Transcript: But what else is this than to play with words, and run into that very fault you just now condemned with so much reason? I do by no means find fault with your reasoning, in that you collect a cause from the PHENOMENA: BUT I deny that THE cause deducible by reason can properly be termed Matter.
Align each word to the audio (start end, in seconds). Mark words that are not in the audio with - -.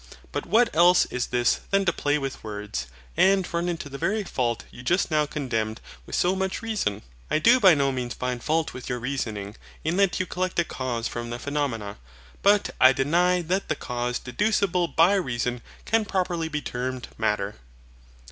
But 0.31 0.47
what 0.47 0.75
else 0.75 1.05
is 1.11 1.27
this 1.27 1.59
than 1.69 1.85
to 1.85 1.93
play 1.93 2.17
with 2.17 2.43
words, 2.43 2.87
and 3.15 3.47
run 3.53 3.69
into 3.69 3.87
that 3.87 3.99
very 3.99 4.23
fault 4.23 4.63
you 4.71 4.81
just 4.81 5.11
now 5.11 5.27
condemned 5.27 5.79
with 6.07 6.15
so 6.15 6.35
much 6.35 6.63
reason? 6.63 7.03
I 7.29 7.37
do 7.37 7.59
by 7.59 7.75
no 7.75 7.91
means 7.91 8.15
find 8.15 8.43
fault 8.43 8.73
with 8.73 8.89
your 8.89 8.97
reasoning, 8.97 9.57
in 9.83 9.97
that 9.97 10.19
you 10.19 10.25
collect 10.25 10.57
a 10.57 10.63
cause 10.63 11.07
from 11.07 11.29
the 11.29 11.37
PHENOMENA: 11.37 11.97
BUT 12.41 12.71
I 12.81 12.93
deny 12.93 13.43
that 13.43 13.69
THE 13.69 13.75
cause 13.75 14.17
deducible 14.17 14.87
by 14.87 15.13
reason 15.13 15.61
can 15.85 16.03
properly 16.05 16.47
be 16.49 16.63
termed 16.63 17.09
Matter. 17.19 17.57